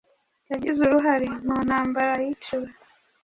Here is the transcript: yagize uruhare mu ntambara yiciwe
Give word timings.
yagize 0.51 0.79
uruhare 0.83 1.27
mu 1.45 1.57
ntambara 1.65 2.13
yiciwe 2.23 2.69